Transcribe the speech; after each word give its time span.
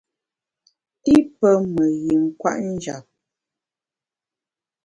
I 1.15 1.15
pe 1.37 1.49
me 1.73 1.85
yin 2.05 2.23
kwet 2.39 2.59
njap. 2.71 3.05